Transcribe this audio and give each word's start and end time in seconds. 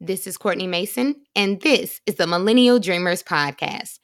This 0.00 0.28
is 0.28 0.38
Courtney 0.38 0.68
Mason, 0.68 1.16
and 1.34 1.60
this 1.60 2.00
is 2.06 2.14
the 2.14 2.26
Millennial 2.28 2.78
Dreamers 2.78 3.20
Podcast. 3.20 3.98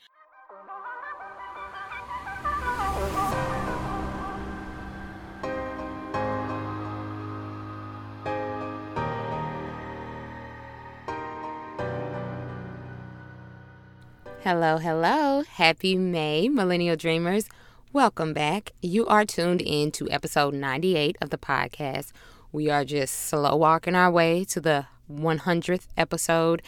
Hello, 14.43 14.79
hello. 14.79 15.45
Happy 15.49 15.95
May, 15.97 16.49
Millennial 16.49 16.97
Dreamers. 16.97 17.49
Welcome 17.93 18.33
back. 18.33 18.73
You 18.83 19.07
are 19.07 19.25
tuned 19.25 19.63
in 19.63 19.93
to 19.93 20.11
episode 20.11 20.55
98 20.55 21.19
of 21.23 21.31
the 21.31 21.39
podcast. 21.39 22.11
We 22.51 22.69
are 22.69 22.85
just 22.85 23.15
slow 23.15 23.55
walking 23.55 23.95
our 23.95 24.11
way 24.11 24.45
to 24.47 24.61
the 24.61 24.87
100th 25.11 25.86
episode, 25.96 26.62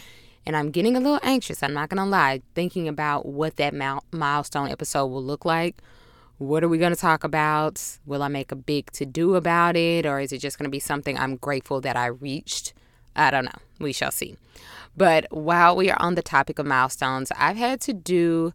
and 0.47 0.57
I'm 0.57 0.71
getting 0.71 0.97
a 0.97 1.01
little 1.01 1.21
anxious. 1.23 1.63
I'm 1.63 1.75
not 1.75 1.89
going 1.89 2.03
to 2.03 2.09
lie, 2.09 2.43
thinking 2.55 2.89
about 2.89 3.27
what 3.27 3.57
that 3.57 3.75
milestone 4.13 4.69
episode 4.69 5.07
will 5.07 5.25
look 5.25 5.45
like. 5.45 5.83
What 6.39 6.63
are 6.63 6.69
we 6.69 6.79
going 6.79 6.95
to 6.95 7.01
talk 7.01 7.25
about? 7.25 7.83
Will 8.05 8.23
I 8.23 8.29
make 8.29 8.53
a 8.53 8.57
big 8.57 8.91
to 8.93 9.07
do 9.07 9.35
about 9.35 9.77
it, 9.77 10.05
or 10.07 10.21
is 10.21 10.33
it 10.33 10.39
just 10.39 10.59
going 10.59 10.65
to 10.65 10.71
be 10.71 10.79
something 10.79 11.19
I'm 11.19 11.37
grateful 11.37 11.81
that 11.81 11.97
I 11.97 12.07
reached? 12.07 12.75
I 13.15 13.31
don't 13.31 13.47
know. 13.47 13.59
We 13.81 13.93
shall 13.93 14.11
see. 14.11 14.37
But 14.97 15.27
while 15.31 15.75
we 15.77 15.91
are 15.91 16.01
on 16.01 16.15
the 16.15 16.23
topic 16.23 16.59
of 16.59 16.67
milestones, 16.67 17.33
I've 17.39 17.57
had 17.57 17.81
to 17.83 17.93
do 17.93 18.53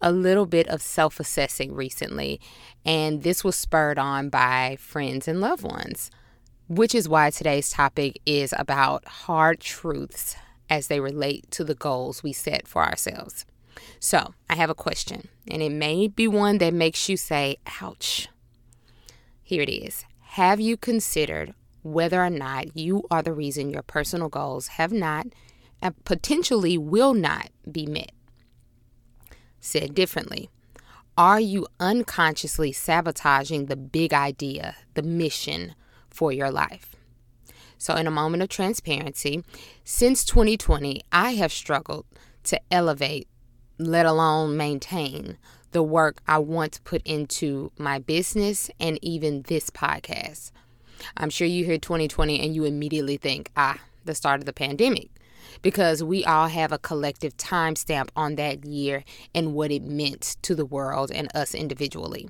a 0.00 0.12
little 0.12 0.46
bit 0.46 0.66
of 0.68 0.82
self 0.82 1.20
assessing 1.20 1.74
recently, 1.74 2.40
and 2.84 3.22
this 3.22 3.44
was 3.44 3.56
spurred 3.56 3.98
on 3.98 4.28
by 4.28 4.76
friends 4.80 5.28
and 5.28 5.40
loved 5.40 5.62
ones, 5.62 6.10
which 6.70 6.94
is 6.94 7.08
why 7.08 7.30
today's 7.30 7.68
topic 7.68 8.20
is 8.24 8.54
about 8.56 9.04
hard 9.04 9.58
truths 9.58 10.36
as 10.70 10.86
they 10.86 11.00
relate 11.00 11.50
to 11.50 11.64
the 11.64 11.74
goals 11.74 12.22
we 12.22 12.32
set 12.32 12.68
for 12.68 12.84
ourselves. 12.84 13.44
So, 13.98 14.34
I 14.48 14.54
have 14.54 14.70
a 14.70 14.74
question, 14.74 15.28
and 15.48 15.62
it 15.62 15.72
may 15.72 16.06
be 16.06 16.28
one 16.28 16.58
that 16.58 16.72
makes 16.72 17.08
you 17.08 17.16
say, 17.16 17.56
ouch. 17.80 18.28
Here 19.42 19.62
it 19.62 19.68
is 19.68 20.04
Have 20.20 20.60
you 20.60 20.76
considered 20.76 21.54
whether 21.82 22.22
or 22.22 22.30
not 22.30 22.76
you 22.76 23.04
are 23.10 23.22
the 23.22 23.32
reason 23.32 23.70
your 23.70 23.82
personal 23.82 24.28
goals 24.28 24.68
have 24.68 24.92
not 24.92 25.26
and 25.82 26.04
potentially 26.04 26.78
will 26.78 27.14
not 27.14 27.48
be 27.70 27.84
met. 27.84 28.12
Said 29.58 29.94
differently, 29.94 30.50
are 31.18 31.40
you 31.40 31.66
unconsciously 31.80 32.70
sabotaging 32.70 33.66
the 33.66 33.76
big 33.76 34.14
idea, 34.14 34.76
the 34.94 35.02
mission 35.02 35.74
for 36.10 36.32
your 36.32 36.50
life? 36.50 36.96
So, 37.78 37.94
in 37.94 38.06
a 38.06 38.10
moment 38.10 38.42
of 38.42 38.50
transparency, 38.50 39.42
since 39.84 40.24
2020, 40.24 41.02
I 41.10 41.32
have 41.32 41.52
struggled 41.52 42.04
to 42.44 42.60
elevate, 42.70 43.26
let 43.78 44.04
alone 44.04 44.56
maintain, 44.56 45.38
the 45.72 45.82
work 45.82 46.20
I 46.26 46.38
want 46.38 46.72
to 46.72 46.82
put 46.82 47.00
into 47.06 47.72
my 47.78 47.98
business 47.98 48.70
and 48.78 48.98
even 49.02 49.42
this 49.42 49.70
podcast. 49.70 50.50
I'm 51.16 51.30
sure 51.30 51.46
you 51.46 51.64
hear 51.64 51.78
2020 51.78 52.40
and 52.40 52.54
you 52.54 52.64
immediately 52.64 53.16
think, 53.16 53.50
ah, 53.56 53.78
the 54.04 54.14
start 54.14 54.40
of 54.40 54.46
the 54.46 54.52
pandemic 54.52 55.10
because 55.62 56.02
we 56.02 56.24
all 56.24 56.48
have 56.48 56.72
a 56.72 56.78
collective 56.78 57.36
timestamp 57.36 58.08
on 58.16 58.36
that 58.36 58.64
year 58.64 59.04
and 59.34 59.54
what 59.54 59.70
it 59.70 59.82
meant 59.82 60.36
to 60.42 60.54
the 60.54 60.64
world 60.64 61.10
and 61.10 61.34
us 61.34 61.54
individually. 61.54 62.28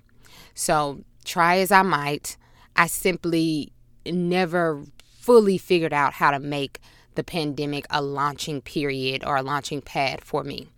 So, 0.55 1.05
try 1.25 1.59
as 1.59 1.71
I 1.71 1.83
might, 1.83 2.37
I 2.81 2.87
simply 2.87 3.75
never 4.07 4.83
fully 5.21 5.59
figured 5.59 5.93
out 5.93 6.15
how 6.15 6.31
to 6.31 6.39
make 6.39 6.81
the 7.15 7.23
pandemic 7.23 7.85
a 7.91 8.01
launching 8.01 8.63
period 8.63 9.23
or 9.23 9.37
a 9.37 9.43
launching 9.43 9.83
pad 9.83 10.25
for 10.25 10.43
me. 10.43 10.69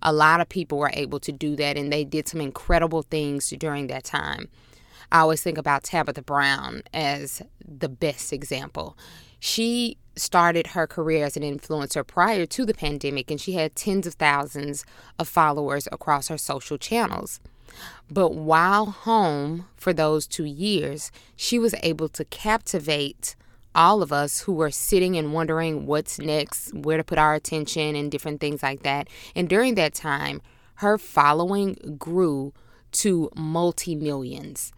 A 0.00 0.14
lot 0.14 0.40
of 0.40 0.48
people 0.48 0.78
were 0.78 0.90
able 0.94 1.20
to 1.20 1.30
do 1.30 1.54
that 1.56 1.76
and 1.76 1.92
they 1.92 2.04
did 2.04 2.26
some 2.26 2.40
incredible 2.40 3.02
things 3.02 3.50
during 3.50 3.88
that 3.88 4.02
time. 4.02 4.48
I 5.12 5.18
always 5.18 5.42
think 5.42 5.58
about 5.58 5.82
Tabitha 5.82 6.22
Brown 6.22 6.84
as 6.94 7.42
the 7.62 7.90
best 7.90 8.32
example. 8.32 8.96
She 9.38 9.98
started 10.16 10.68
her 10.68 10.86
career 10.86 11.26
as 11.26 11.36
an 11.36 11.42
influencer 11.42 12.06
prior 12.06 12.46
to 12.46 12.64
the 12.64 12.72
pandemic, 12.72 13.30
and 13.30 13.38
she 13.38 13.52
had 13.52 13.76
tens 13.76 14.06
of 14.06 14.14
thousands 14.14 14.86
of 15.18 15.28
followers 15.28 15.86
across 15.92 16.28
her 16.28 16.38
social 16.38 16.78
channels. 16.78 17.40
But 18.10 18.34
while 18.34 18.86
home 18.86 19.66
for 19.76 19.92
those 19.92 20.26
two 20.26 20.44
years, 20.44 21.10
she 21.36 21.58
was 21.58 21.74
able 21.82 22.08
to 22.10 22.24
captivate 22.24 23.34
all 23.74 24.02
of 24.02 24.12
us 24.12 24.40
who 24.40 24.52
were 24.52 24.70
sitting 24.70 25.16
and 25.16 25.32
wondering 25.32 25.86
what's 25.86 26.18
next, 26.18 26.74
where 26.74 26.98
to 26.98 27.04
put 27.04 27.18
our 27.18 27.34
attention, 27.34 27.96
and 27.96 28.10
different 28.10 28.40
things 28.40 28.62
like 28.62 28.82
that. 28.82 29.08
And 29.34 29.48
during 29.48 29.74
that 29.76 29.94
time, 29.94 30.42
her 30.76 30.98
following 30.98 31.96
grew 31.98 32.52
to 32.92 33.30
multi 33.34 33.94
millions. 33.94 34.72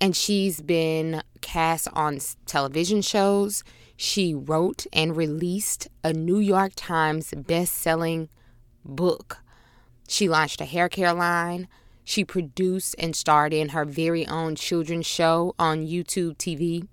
And 0.00 0.16
she's 0.16 0.60
been 0.60 1.22
cast 1.40 1.88
on 1.92 2.20
television 2.46 3.02
shows. 3.02 3.64
She 3.96 4.34
wrote 4.34 4.86
and 4.92 5.16
released 5.16 5.88
a 6.02 6.12
New 6.12 6.38
York 6.38 6.72
Times 6.76 7.34
best-selling 7.36 8.28
book. 8.84 9.38
She 10.08 10.28
launched 10.28 10.60
a 10.60 10.64
hair 10.64 10.88
care 10.88 11.12
line. 11.12 11.68
She 12.10 12.24
produced 12.24 12.96
and 12.98 13.14
starred 13.14 13.54
in 13.54 13.68
her 13.68 13.84
very 13.84 14.26
own 14.26 14.56
children's 14.56 15.06
show 15.06 15.54
on 15.60 15.86
YouTube 15.86 16.38
TV. 16.38 16.88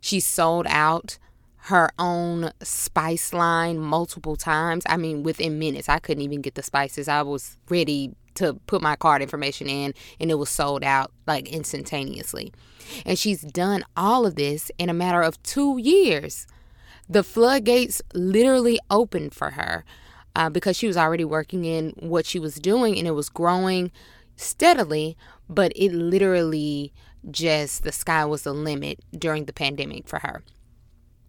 She 0.00 0.18
sold 0.18 0.64
out 0.70 1.18
her 1.64 1.90
own 1.98 2.52
spice 2.62 3.34
line 3.34 3.78
multiple 3.78 4.34
times. 4.34 4.84
I 4.88 4.96
mean, 4.96 5.22
within 5.22 5.58
minutes. 5.58 5.90
I 5.90 5.98
couldn't 5.98 6.22
even 6.22 6.40
get 6.40 6.54
the 6.54 6.62
spices. 6.62 7.06
I 7.06 7.20
was 7.20 7.58
ready 7.68 8.14
to 8.36 8.54
put 8.66 8.80
my 8.80 8.96
card 8.96 9.20
information 9.20 9.68
in 9.68 9.92
and 10.18 10.30
it 10.30 10.36
was 10.36 10.48
sold 10.48 10.82
out 10.82 11.12
like 11.26 11.48
instantaneously. 11.50 12.50
And 13.04 13.18
she's 13.18 13.42
done 13.42 13.84
all 13.94 14.24
of 14.24 14.36
this 14.36 14.70
in 14.78 14.88
a 14.88 14.94
matter 14.94 15.20
of 15.20 15.42
two 15.42 15.76
years. 15.76 16.46
The 17.10 17.22
floodgates 17.22 18.00
literally 18.14 18.78
opened 18.90 19.34
for 19.34 19.50
her 19.50 19.84
uh, 20.34 20.48
because 20.48 20.78
she 20.78 20.86
was 20.86 20.96
already 20.96 21.26
working 21.26 21.66
in 21.66 21.90
what 21.98 22.24
she 22.24 22.38
was 22.38 22.54
doing 22.54 22.96
and 22.96 23.06
it 23.06 23.10
was 23.10 23.28
growing 23.28 23.92
steadily, 24.36 25.16
but 25.48 25.72
it 25.74 25.92
literally 25.92 26.92
just 27.30 27.82
the 27.82 27.92
sky 27.92 28.24
was 28.24 28.42
the 28.42 28.52
limit 28.52 29.00
during 29.18 29.46
the 29.46 29.52
pandemic 29.52 30.08
for 30.08 30.20
her. 30.20 30.42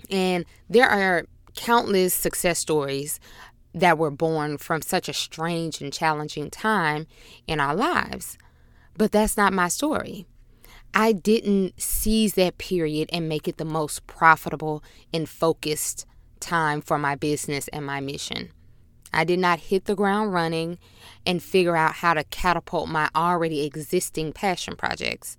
And 0.10 0.46
there 0.70 0.88
are 0.88 1.26
countless 1.56 2.14
success 2.14 2.60
stories 2.60 3.20
that 3.74 3.98
were 3.98 4.12
born 4.12 4.58
from 4.58 4.82
such 4.82 5.10
a 5.10 5.14
strange 5.14 5.82
and 5.82 5.92
challenging 5.92 6.50
time 6.50 7.08
in 7.48 7.60
our 7.60 7.76
lives. 7.76 8.38
But 8.98 9.12
that's 9.12 9.38
not 9.38 9.54
my 9.54 9.68
story. 9.68 10.26
I 10.94 11.12
didn't 11.12 11.80
seize 11.80 12.34
that 12.36 12.58
period 12.58 13.10
and 13.12 13.30
make 13.30 13.48
it 13.48 13.58
the 13.58 13.66
most 13.66 14.08
profitable 14.08 14.84
and 15.14 15.28
focused 15.28 16.06
time 16.40 16.82
for 16.82 16.98
my 16.98 17.16
business 17.16 17.68
and 17.70 17.86
my 17.86 18.00
mission. 18.00 18.52
I 19.14 19.24
did 19.24 19.40
not 19.40 19.60
hit 19.60 19.86
the 19.86 19.96
ground 19.96 20.34
running 20.34 20.78
and 21.26 21.42
figure 21.42 21.76
out 21.76 21.96
how 21.96 22.14
to 22.14 22.24
catapult 22.26 22.90
my 22.90 23.10
already 23.16 23.66
existing 23.66 24.34
passion 24.34 24.76
projects. 24.76 25.38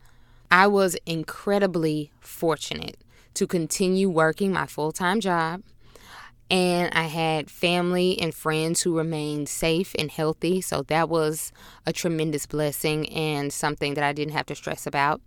I 0.51 0.67
was 0.67 0.97
incredibly 1.07 2.11
fortunate 2.21 2.97
to 3.35 3.47
continue 3.47 4.09
working 4.09 4.53
my 4.53 4.67
full 4.67 4.93
time 4.93 5.21
job 5.21 5.63
and 6.51 6.93
I 6.95 7.05
had 7.05 7.51
family 7.51 8.19
and 8.21 8.35
friends 8.35 8.83
who 8.83 8.97
remained 8.97 9.49
safe 9.49 9.95
and 9.99 10.11
healthy. 10.11 10.61
So 10.61 10.83
that 10.85 11.09
was 11.09 11.53
a 11.87 11.93
tremendous 11.93 12.47
blessing 12.47 13.09
and 13.11 13.53
something 13.53 13.95
that 13.95 14.05
I 14.05 14.13
didn't 14.13 14.33
have 14.33 14.47
to 14.47 14.55
stress 14.55 14.87
about. 14.87 15.21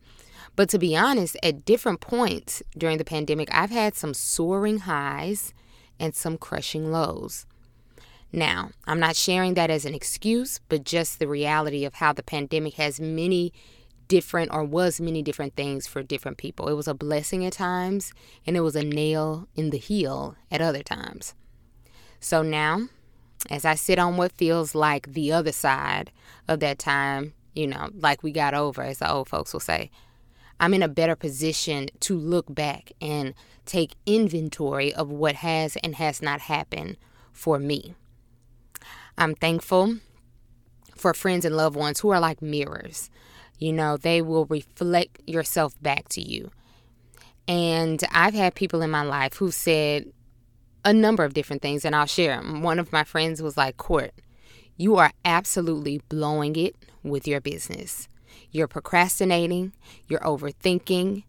But 0.55 0.69
to 0.69 0.79
be 0.79 0.97
honest, 0.97 1.37
at 1.43 1.63
different 1.63 2.01
points 2.01 2.63
during 2.77 2.97
the 2.97 3.05
pandemic, 3.05 3.49
I've 3.51 3.69
had 3.69 3.95
some 3.95 4.13
soaring 4.13 4.79
highs 4.79 5.53
and 5.99 6.15
some 6.15 6.37
crushing 6.37 6.91
lows. 6.91 7.45
Now, 8.33 8.71
I'm 8.85 8.99
not 8.99 9.15
sharing 9.15 9.55
that 9.55 9.69
as 9.69 9.85
an 9.85 9.93
excuse, 9.93 10.59
but 10.69 10.85
just 10.85 11.19
the 11.19 11.27
reality 11.27 11.83
of 11.83 11.95
how 11.95 12.13
the 12.13 12.23
pandemic 12.23 12.75
has 12.75 12.99
many 12.99 13.51
different 14.07 14.53
or 14.53 14.63
was 14.63 14.99
many 14.99 15.21
different 15.21 15.55
things 15.55 15.87
for 15.87 16.03
different 16.03 16.37
people. 16.37 16.67
It 16.67 16.73
was 16.73 16.87
a 16.87 16.93
blessing 16.93 17.45
at 17.45 17.53
times 17.53 18.13
and 18.45 18.57
it 18.57 18.61
was 18.61 18.75
a 18.75 18.83
nail 18.83 19.47
in 19.55 19.69
the 19.69 19.77
heel 19.77 20.35
at 20.49 20.61
other 20.61 20.83
times. 20.83 21.33
So 22.19 22.41
now, 22.41 22.87
as 23.49 23.65
I 23.65 23.75
sit 23.75 23.99
on 23.99 24.17
what 24.17 24.33
feels 24.33 24.75
like 24.75 25.13
the 25.13 25.31
other 25.31 25.51
side 25.51 26.11
of 26.47 26.59
that 26.59 26.77
time, 26.77 27.33
you 27.53 27.67
know, 27.67 27.89
like 27.93 28.21
we 28.21 28.31
got 28.31 28.53
over, 28.53 28.81
as 28.81 28.99
the 28.99 29.11
old 29.11 29.27
folks 29.27 29.53
will 29.53 29.59
say, 29.59 29.91
I'm 30.59 30.73
in 30.73 30.83
a 30.83 30.87
better 30.87 31.15
position 31.15 31.87
to 32.01 32.17
look 32.17 32.53
back 32.53 32.91
and 33.01 33.33
take 33.65 33.95
inventory 34.05 34.93
of 34.93 35.09
what 35.09 35.35
has 35.35 35.75
and 35.77 35.95
has 35.95 36.21
not 36.21 36.41
happened 36.41 36.97
for 37.31 37.57
me. 37.57 37.95
I'm 39.17 39.35
thankful 39.35 39.97
for 40.95 41.13
friends 41.13 41.45
and 41.45 41.55
loved 41.55 41.75
ones 41.75 41.99
who 41.99 42.09
are 42.09 42.19
like 42.19 42.41
mirrors. 42.41 43.09
You 43.59 43.73
know, 43.73 43.97
they 43.97 44.21
will 44.21 44.45
reflect 44.45 45.19
yourself 45.27 45.73
back 45.81 46.09
to 46.09 46.21
you. 46.21 46.51
And 47.47 48.03
I've 48.11 48.33
had 48.33 48.55
people 48.55 48.81
in 48.81 48.89
my 48.89 49.03
life 49.03 49.35
who 49.35 49.51
said, 49.51 50.05
a 50.83 50.93
number 50.93 51.23
of 51.23 51.33
different 51.33 51.61
things, 51.61 51.85
and 51.85 51.95
I'll 51.95 52.05
share 52.05 52.35
them. 52.35 52.63
One 52.63 52.79
of 52.79 52.91
my 52.91 53.03
friends 53.03 53.41
was 53.41 53.57
like, 53.57 53.77
Court, 53.77 54.11
you 54.77 54.95
are 54.95 55.11
absolutely 55.23 56.01
blowing 56.09 56.55
it 56.55 56.75
with 57.03 57.27
your 57.27 57.41
business. 57.41 58.07
You're 58.51 58.67
procrastinating, 58.67 59.73
you're 60.07 60.19
overthinking, 60.21 61.23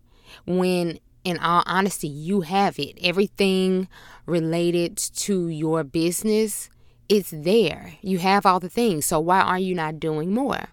when 0.46 0.98
in 1.24 1.38
all 1.38 1.62
honesty, 1.66 2.08
you 2.08 2.40
have 2.40 2.78
it. 2.78 2.98
Everything 3.02 3.88
related 4.26 4.96
to 4.96 5.48
your 5.48 5.84
business 5.84 6.68
is 7.08 7.30
there. 7.30 7.94
You 8.00 8.18
have 8.18 8.46
all 8.46 8.60
the 8.60 8.68
things. 8.68 9.06
So 9.06 9.20
why 9.20 9.40
are 9.40 9.58
you 9.58 9.74
not 9.74 10.00
doing 10.00 10.32
more? 10.32 10.68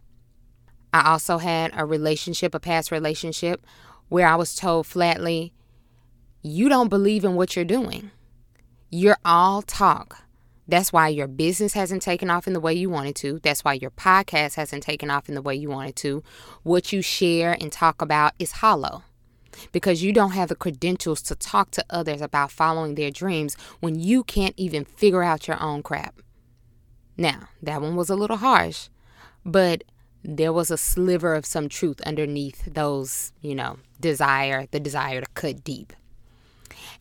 I 0.93 1.11
also 1.11 1.37
had 1.37 1.71
a 1.75 1.85
relationship, 1.85 2.55
a 2.55 2.59
past 2.59 2.91
relationship, 2.91 3.65
where 4.07 4.27
I 4.27 4.35
was 4.35 4.55
told 4.55 4.87
flatly, 4.87 5.53
you 6.41 6.69
don't 6.69 6.89
believe 6.89 7.23
in 7.23 7.35
what 7.35 7.55
you're 7.55 7.65
doing. 7.65 8.11
You're 8.89 9.19
all 9.23 9.61
talk. 9.61 10.23
That's 10.67 10.93
why 10.93 11.09
your 11.09 11.27
business 11.27 11.73
hasn't 11.73 12.01
taken 12.01 12.29
off 12.29 12.47
in 12.47 12.53
the 12.53 12.59
way 12.59 12.73
you 12.73 12.89
wanted 12.89 13.15
to. 13.17 13.39
That's 13.39 13.63
why 13.63 13.73
your 13.73 13.91
podcast 13.91 14.55
hasn't 14.55 14.83
taken 14.83 15.09
off 15.09 15.27
in 15.27 15.35
the 15.35 15.41
way 15.41 15.55
you 15.55 15.69
wanted 15.69 15.95
to. 15.97 16.23
What 16.63 16.93
you 16.93 17.01
share 17.01 17.57
and 17.59 17.71
talk 17.71 18.01
about 18.01 18.33
is 18.39 18.53
hollow 18.53 19.03
because 19.71 20.03
you 20.03 20.13
don't 20.13 20.31
have 20.31 20.49
the 20.49 20.55
credentials 20.55 21.21
to 21.23 21.35
talk 21.35 21.71
to 21.71 21.85
others 21.89 22.21
about 22.21 22.51
following 22.51 22.95
their 22.95 23.11
dreams 23.11 23.55
when 23.79 23.99
you 23.99 24.23
can't 24.23 24.55
even 24.57 24.85
figure 24.85 25.23
out 25.23 25.47
your 25.47 25.61
own 25.61 25.83
crap. 25.83 26.21
Now, 27.17 27.49
that 27.61 27.81
one 27.81 27.95
was 27.95 28.09
a 28.09 28.15
little 28.15 28.37
harsh, 28.37 28.87
but 29.45 29.83
there 30.23 30.53
was 30.53 30.71
a 30.71 30.77
sliver 30.77 31.33
of 31.33 31.45
some 31.45 31.69
truth 31.69 32.01
underneath 32.01 32.73
those, 32.73 33.33
you 33.41 33.55
know, 33.55 33.79
desire, 33.99 34.67
the 34.71 34.79
desire 34.79 35.21
to 35.21 35.27
cut 35.33 35.63
deep. 35.63 35.93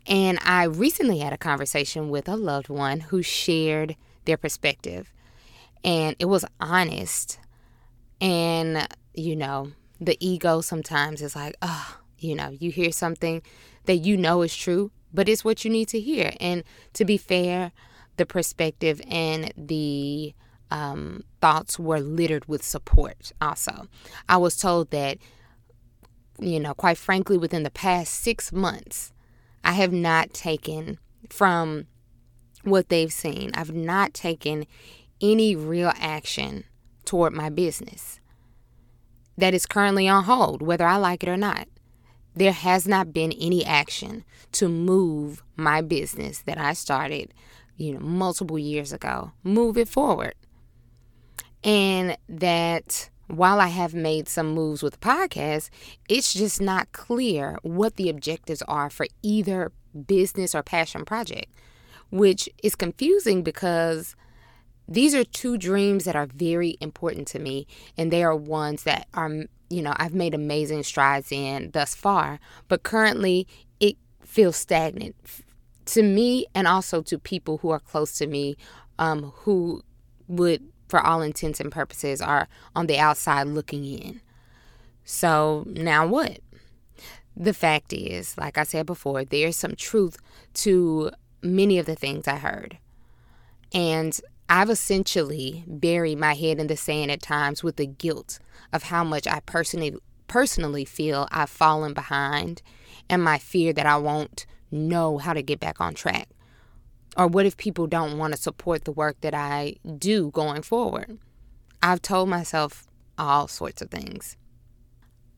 And 0.06 0.38
I 0.42 0.64
recently 0.64 1.18
had 1.18 1.32
a 1.32 1.38
conversation 1.38 2.08
with 2.08 2.28
a 2.28 2.36
loved 2.36 2.68
one 2.68 3.00
who 3.00 3.22
shared 3.22 3.96
their 4.24 4.36
perspective, 4.36 5.12
and 5.84 6.16
it 6.18 6.24
was 6.24 6.44
honest. 6.60 7.38
And, 8.20 8.88
you 9.14 9.36
know, 9.36 9.72
the 10.00 10.16
ego 10.20 10.60
sometimes 10.60 11.22
is 11.22 11.36
like, 11.36 11.54
oh, 11.62 11.97
you 12.18 12.34
know, 12.34 12.50
you 12.50 12.70
hear 12.70 12.92
something 12.92 13.42
that 13.84 13.96
you 13.96 14.16
know 14.16 14.42
is 14.42 14.54
true, 14.54 14.90
but 15.12 15.28
it's 15.28 15.44
what 15.44 15.64
you 15.64 15.70
need 15.70 15.88
to 15.88 16.00
hear. 16.00 16.32
And 16.40 16.64
to 16.94 17.04
be 17.04 17.16
fair, 17.16 17.72
the 18.16 18.26
perspective 18.26 19.00
and 19.08 19.52
the 19.56 20.34
um, 20.70 21.24
thoughts 21.40 21.78
were 21.78 22.00
littered 22.00 22.46
with 22.46 22.62
support 22.62 23.32
also. 23.40 23.88
I 24.28 24.36
was 24.36 24.56
told 24.56 24.90
that, 24.90 25.18
you 26.38 26.60
know, 26.60 26.74
quite 26.74 26.98
frankly, 26.98 27.38
within 27.38 27.62
the 27.62 27.70
past 27.70 28.14
six 28.14 28.52
months, 28.52 29.12
I 29.64 29.72
have 29.72 29.92
not 29.92 30.32
taken 30.32 30.98
from 31.30 31.86
what 32.64 32.88
they've 32.88 33.12
seen, 33.12 33.50
I've 33.54 33.72
not 33.72 34.12
taken 34.12 34.66
any 35.20 35.56
real 35.56 35.92
action 35.96 36.64
toward 37.04 37.32
my 37.32 37.48
business 37.48 38.20
that 39.36 39.54
is 39.54 39.66
currently 39.66 40.08
on 40.08 40.24
hold, 40.24 40.60
whether 40.60 40.86
I 40.86 40.96
like 40.96 41.22
it 41.22 41.28
or 41.28 41.36
not 41.36 41.68
there 42.38 42.52
has 42.52 42.86
not 42.86 43.12
been 43.12 43.32
any 43.32 43.64
action 43.64 44.24
to 44.52 44.68
move 44.68 45.42
my 45.56 45.80
business 45.80 46.42
that 46.42 46.58
I 46.58 46.72
started, 46.72 47.34
you 47.76 47.94
know, 47.94 48.00
multiple 48.00 48.58
years 48.58 48.92
ago, 48.92 49.32
move 49.42 49.76
it 49.76 49.88
forward. 49.88 50.34
And 51.64 52.16
that 52.28 53.10
while 53.26 53.60
I 53.60 53.66
have 53.66 53.92
made 53.92 54.28
some 54.28 54.52
moves 54.52 54.82
with 54.82 54.94
the 54.94 55.06
podcast, 55.06 55.70
it's 56.08 56.32
just 56.32 56.60
not 56.60 56.92
clear 56.92 57.58
what 57.62 57.96
the 57.96 58.08
objectives 58.08 58.62
are 58.62 58.88
for 58.88 59.06
either 59.22 59.72
business 60.06 60.54
or 60.54 60.62
passion 60.62 61.04
project, 61.04 61.52
which 62.10 62.48
is 62.62 62.74
confusing 62.74 63.42
because 63.42 64.14
these 64.86 65.14
are 65.14 65.24
two 65.24 65.58
dreams 65.58 66.04
that 66.04 66.16
are 66.16 66.26
very 66.26 66.78
important 66.80 67.28
to 67.28 67.38
me, 67.38 67.66
and 67.96 68.10
they 68.10 68.22
are 68.22 68.34
ones 68.34 68.84
that 68.84 69.06
are, 69.12 69.44
you 69.70 69.82
know, 69.82 69.94
I've 69.96 70.14
made 70.14 70.34
amazing 70.34 70.82
strides 70.82 71.30
in 71.30 71.70
thus 71.72 71.94
far, 71.94 72.40
but 72.68 72.82
currently 72.82 73.46
it 73.80 73.96
feels 74.24 74.56
stagnant 74.56 75.14
to 75.86 76.02
me 76.02 76.46
and 76.54 76.66
also 76.66 77.02
to 77.02 77.18
people 77.18 77.58
who 77.58 77.70
are 77.70 77.80
close 77.80 78.16
to 78.18 78.26
me 78.26 78.56
um, 78.98 79.32
who 79.36 79.82
would, 80.26 80.62
for 80.88 81.00
all 81.00 81.22
intents 81.22 81.60
and 81.60 81.72
purposes, 81.72 82.20
are 82.20 82.48
on 82.74 82.86
the 82.86 82.98
outside 82.98 83.46
looking 83.46 83.84
in. 83.84 84.20
So 85.04 85.64
now 85.66 86.06
what? 86.06 86.40
The 87.36 87.54
fact 87.54 87.92
is, 87.92 88.36
like 88.36 88.58
I 88.58 88.64
said 88.64 88.84
before, 88.86 89.24
there's 89.24 89.56
some 89.56 89.76
truth 89.76 90.16
to 90.54 91.10
many 91.42 91.78
of 91.78 91.86
the 91.86 91.94
things 91.94 92.26
I 92.26 92.36
heard. 92.36 92.78
And 93.72 94.18
I've 94.48 94.70
essentially 94.70 95.64
buried 95.66 96.18
my 96.18 96.34
head 96.34 96.58
in 96.58 96.68
the 96.68 96.76
sand 96.76 97.10
at 97.10 97.20
times 97.20 97.62
with 97.62 97.76
the 97.76 97.86
guilt 97.86 98.38
of 98.72 98.84
how 98.84 99.04
much 99.04 99.26
I 99.26 99.40
personally 99.40 99.96
personally 100.26 100.84
feel 100.84 101.26
I've 101.30 101.50
fallen 101.50 101.94
behind 101.94 102.62
and 103.08 103.22
my 103.22 103.38
fear 103.38 103.72
that 103.72 103.86
I 103.86 103.96
won't 103.96 104.46
know 104.70 105.18
how 105.18 105.32
to 105.32 105.42
get 105.42 105.60
back 105.60 105.80
on 105.80 105.94
track. 105.94 106.28
Or 107.16 107.26
what 107.26 107.46
if 107.46 107.56
people 107.56 107.86
don't 107.86 108.18
want 108.18 108.34
to 108.34 108.40
support 108.40 108.84
the 108.84 108.92
work 108.92 109.20
that 109.22 109.34
I 109.34 109.76
do 109.98 110.30
going 110.30 110.62
forward? 110.62 111.18
I've 111.82 112.02
told 112.02 112.28
myself 112.28 112.86
all 113.16 113.48
sorts 113.48 113.80
of 113.80 113.90
things. 113.90 114.36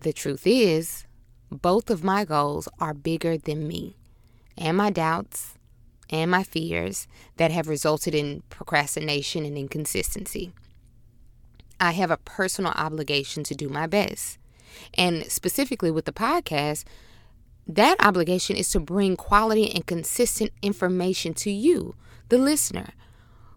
The 0.01 0.13
truth 0.13 0.47
is, 0.47 1.07
both 1.51 1.91
of 1.91 2.05
my 2.05 2.25
goals 2.25 2.69
are 2.81 2.95
bigger 2.95 3.37
than 3.39 3.69
me 3.69 3.97
and 4.57 4.77
my 4.77 4.91
doubts 4.91 5.57
and 6.11 6.31
my 6.31 6.43
fears 6.43 7.07
that 7.37 7.51
have 7.51 7.69
resulted 7.69 8.15
in 8.15 8.43
procrastination 8.51 9.45
and 9.45 9.57
inconsistency. 9.57 10.53
I 11.79 11.93
have 11.93 12.11
a 12.11 12.19
personal 12.19 12.73
obligation 12.73 13.43
to 13.45 13.55
do 13.55 13.69
my 13.69 13.87
best. 13.87 14.39
And 14.95 15.25
specifically 15.31 15.91
with 15.91 16.05
the 16.05 16.13
podcast, 16.13 16.85
that 17.67 18.05
obligation 18.05 18.57
is 18.57 18.71
to 18.71 18.81
bring 18.81 19.17
quality 19.17 19.73
and 19.73 19.87
consistent 19.87 20.53
information 20.61 21.35
to 21.35 21.51
you, 21.51 21.95
the 22.29 22.39
listener, 22.39 22.91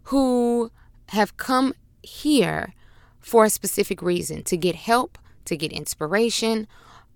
who 0.03 0.71
have 1.09 1.37
come 1.37 1.73
here 2.01 2.73
for 3.19 3.45
a 3.45 3.49
specific 3.49 4.01
reason 4.01 4.43
to 4.43 4.57
get 4.57 4.75
help, 4.75 5.17
to 5.45 5.57
get 5.57 5.71
inspiration. 5.71 6.67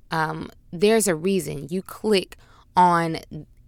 Um, 0.10 0.50
there's 0.72 1.08
a 1.08 1.16
reason 1.16 1.68
you 1.70 1.82
click 1.82 2.38
on 2.76 3.20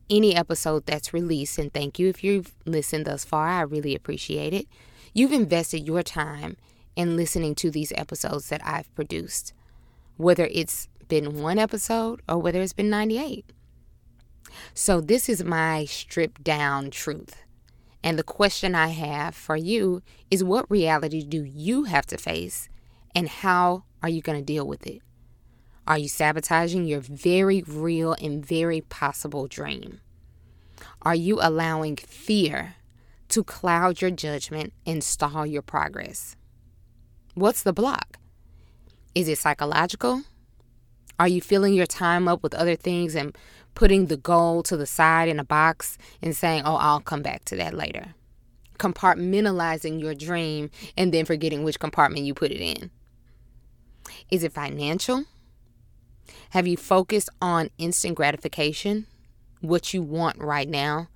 any 0.10 0.36
episode 0.36 0.86
that's 0.86 1.14
released. 1.14 1.58
And 1.58 1.74
thank 1.74 2.00
you 2.00 2.08
if 2.10 2.24
you've 2.24 2.54
listened 2.66 3.06
thus 3.06 3.26
far. 3.26 3.48
I 3.48 3.62
really 3.62 3.96
appreciate 3.96 4.54
it. 4.54 4.68
You've 5.14 5.32
invested 5.32 5.88
your 5.88 6.04
time 6.04 6.58
in 6.96 7.16
listening 7.16 7.56
to 7.56 7.72
these 7.72 7.94
episodes 7.96 8.50
that 8.50 8.62
I've 8.66 8.94
produced, 8.96 9.54
whether 10.18 10.48
it's 10.52 10.88
been 11.08 11.42
one 11.42 11.58
episode 11.58 12.22
or 12.28 12.38
whether 12.38 12.62
it's 12.62 12.74
been 12.74 12.90
98. 12.90 13.52
So, 14.74 15.00
this 15.02 15.30
is 15.30 15.44
my 15.44 15.86
stripped 15.86 16.44
down 16.44 16.90
truth. 16.90 17.44
And 18.04 18.18
the 18.18 18.24
question 18.24 18.76
I 18.76 18.88
have 18.88 19.36
for 19.36 19.56
you 19.56 20.02
is 20.32 20.44
what 20.44 20.70
reality 20.72 21.24
do 21.24 21.44
you 21.44 21.84
have 21.84 22.06
to 22.08 22.18
face 22.18 22.70
and 23.14 23.28
how 23.28 23.84
are 24.02 24.10
you 24.10 24.22
going 24.22 24.40
to 24.40 24.46
deal 24.46 24.66
with 24.66 24.88
it? 24.88 25.02
Are 25.86 25.98
you 25.98 26.08
sabotaging 26.08 26.86
your 26.86 27.02
very 27.02 27.64
real 27.64 28.14
and 28.22 28.46
very 28.46 28.82
possible 28.82 29.48
dream? 29.48 30.02
Are 31.02 31.16
you 31.16 31.40
allowing 31.42 31.96
fear 31.96 32.76
to 33.30 33.44
cloud 33.44 34.02
your 34.02 34.12
judgment 34.12 34.74
and 34.86 35.04
stall 35.04 35.46
your 35.46 35.62
progress? 35.62 36.36
What's 37.36 37.64
the 37.64 37.72
block? 37.72 38.18
Is 39.16 39.30
it 39.30 39.38
psychological? 39.38 40.24
Are 41.18 41.28
you 41.28 41.42
filling 41.42 41.74
your 41.74 41.86
time 41.86 42.28
up 42.28 42.44
with 42.44 42.54
other 42.54 42.76
things 42.76 43.16
and 43.16 43.38
putting 43.76 44.08
the 44.08 44.18
goal 44.18 44.62
to 44.64 44.76
the 44.76 44.86
side 44.86 45.30
in 45.30 45.40
a 45.40 45.46
box 45.46 45.98
and 46.22 46.36
saying, 46.36 46.64
oh, 46.66 46.76
I'll 46.76 47.00
come 47.00 47.22
back 47.22 47.46
to 47.46 47.56
that 47.56 47.74
later? 47.74 48.14
Compartmentalizing 48.78 50.02
your 50.02 50.16
dream 50.16 50.70
and 50.98 51.14
then 51.14 51.26
forgetting 51.26 51.64
which 51.64 51.80
compartment 51.80 52.26
you 52.26 52.34
put 52.34 52.52
it 52.52 52.62
in. 52.62 52.92
Is 54.30 54.44
it 54.44 54.54
financial? 54.54 55.26
Have 56.52 56.68
you 56.68 56.78
focused 56.78 57.30
on 57.42 57.70
instant 57.78 58.16
gratification, 58.16 59.06
what 59.62 59.94
you 59.94 60.02
want 60.02 60.38
right 60.40 60.68
now, 60.68 61.08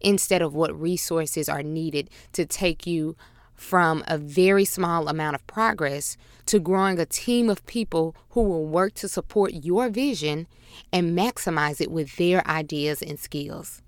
instead 0.00 0.42
of 0.42 0.54
what 0.54 0.78
resources 0.78 1.48
are 1.48 1.62
needed 1.62 2.10
to 2.32 2.46
take 2.46 2.86
you 2.86 3.16
from 3.54 4.04
a 4.06 4.16
very 4.16 4.64
small 4.64 5.08
amount 5.08 5.34
of 5.34 5.46
progress 5.48 6.16
to 6.46 6.60
growing 6.60 6.98
a 6.98 7.04
team 7.04 7.50
of 7.50 7.66
people 7.66 8.14
who 8.30 8.42
will 8.42 8.64
work 8.64 8.94
to 8.94 9.08
support 9.08 9.52
your 9.52 9.88
vision 9.88 10.46
and 10.92 11.18
maximize 11.18 11.80
it 11.80 11.90
with 11.90 12.16
their 12.16 12.46
ideas 12.46 13.02
and 13.02 13.18
skills? 13.18 13.82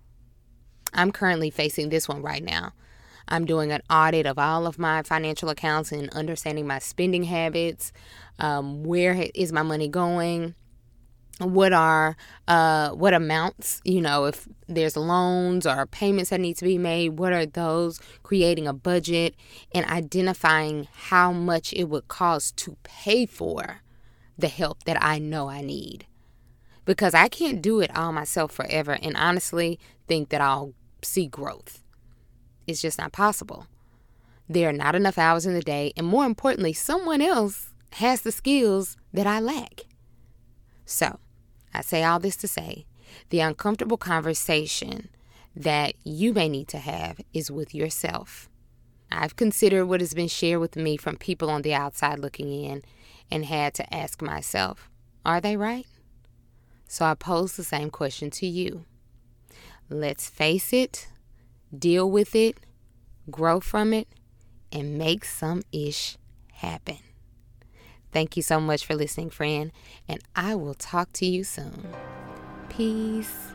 I'm 0.92 1.12
currently 1.12 1.50
facing 1.50 1.88
this 1.88 2.08
one 2.08 2.20
right 2.20 2.42
now. 2.42 2.72
I'm 3.28 3.44
doing 3.44 3.70
an 3.70 3.82
audit 3.88 4.26
of 4.26 4.40
all 4.40 4.66
of 4.66 4.76
my 4.76 5.04
financial 5.04 5.50
accounts 5.50 5.92
and 5.92 6.10
understanding 6.10 6.66
my 6.66 6.80
spending 6.80 7.22
habits. 7.22 7.92
Um, 8.40 8.82
where 8.82 9.28
is 9.36 9.52
my 9.52 9.62
money 9.62 9.88
going? 9.88 10.56
What 11.40 11.72
are 11.72 12.16
uh 12.48 12.90
what 12.90 13.14
amounts 13.14 13.80
you 13.84 14.00
know 14.00 14.26
if 14.26 14.46
there's 14.68 14.96
loans 14.96 15.66
or 15.66 15.86
payments 15.86 16.30
that 16.30 16.40
need 16.40 16.56
to 16.56 16.64
be 16.64 16.76
made 16.76 17.18
what 17.18 17.32
are 17.32 17.46
those 17.46 17.98
creating 18.22 18.68
a 18.68 18.72
budget 18.72 19.34
and 19.72 19.86
identifying 19.86 20.86
how 20.92 21.32
much 21.32 21.72
it 21.72 21.84
would 21.84 22.06
cost 22.08 22.56
to 22.56 22.76
pay 22.82 23.24
for 23.24 23.80
the 24.40 24.48
help 24.48 24.84
that 24.84 25.02
I 25.02 25.18
know 25.18 25.48
I 25.48 25.60
need. 25.60 26.06
Because 26.84 27.14
I 27.14 27.28
can't 27.28 27.62
do 27.62 27.80
it 27.80 27.94
all 27.96 28.12
myself 28.12 28.52
forever 28.52 28.98
and 29.00 29.16
honestly 29.16 29.78
think 30.08 30.30
that 30.30 30.40
I'll 30.40 30.72
see 31.02 31.26
growth. 31.26 31.82
It's 32.66 32.82
just 32.82 32.98
not 32.98 33.12
possible. 33.12 33.66
There 34.48 34.68
are 34.68 34.72
not 34.72 34.96
enough 34.96 35.18
hours 35.18 35.46
in 35.46 35.54
the 35.54 35.60
day 35.60 35.92
and 35.96 36.06
more 36.06 36.24
importantly 36.24 36.72
someone 36.72 37.22
else 37.22 37.72
has 37.94 38.22
the 38.22 38.32
skills 38.32 38.96
that 39.12 39.26
I 39.26 39.40
lack. 39.40 39.82
So 40.84 41.20
I 41.72 41.82
say 41.82 42.02
all 42.04 42.18
this 42.18 42.36
to 42.36 42.48
say 42.48 42.86
the 43.30 43.40
uncomfortable 43.40 43.96
conversation 43.96 45.08
that 45.54 45.94
you 46.04 46.32
may 46.32 46.48
need 46.48 46.68
to 46.68 46.78
have 46.78 47.20
is 47.32 47.50
with 47.50 47.74
yourself. 47.74 48.48
I've 49.10 49.36
considered 49.36 49.86
what 49.86 50.00
has 50.00 50.14
been 50.14 50.28
shared 50.28 50.60
with 50.60 50.76
me 50.76 50.96
from 50.96 51.16
people 51.16 51.50
on 51.50 51.62
the 51.62 51.74
outside 51.74 52.20
looking 52.20 52.52
in 52.52 52.82
and 53.30 53.44
had 53.44 53.74
to 53.74 53.94
ask 53.94 54.22
myself, 54.22 54.88
are 55.24 55.40
they 55.40 55.56
right? 55.56 55.86
So 56.86 57.04
I 57.04 57.14
pose 57.14 57.56
the 57.56 57.64
same 57.64 57.90
question 57.90 58.30
to 58.30 58.46
you. 58.46 58.84
Let's 59.88 60.28
face 60.28 60.72
it, 60.72 61.08
deal 61.76 62.08
with 62.08 62.34
it, 62.36 62.58
grow 63.30 63.60
from 63.60 63.92
it, 63.92 64.08
and 64.72 64.96
make 64.96 65.24
some 65.24 65.62
ish 65.72 66.16
happen. 66.52 66.98
Thank 68.12 68.36
you 68.36 68.42
so 68.42 68.60
much 68.60 68.84
for 68.84 68.94
listening, 68.94 69.30
friend, 69.30 69.72
and 70.08 70.20
I 70.34 70.54
will 70.54 70.74
talk 70.74 71.12
to 71.14 71.26
you 71.26 71.44
soon. 71.44 71.94
Peace. 72.68 73.49